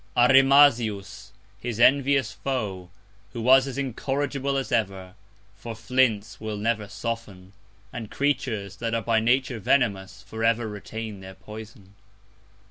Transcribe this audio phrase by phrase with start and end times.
[0.17, 2.89] Arimazius, his envious Foe,
[3.33, 5.13] who was as incorrigible as ever;
[5.55, 7.53] for Flints will never soften;
[7.93, 11.93] and Creatures, that are by Nature venemous, forever retain their Poison.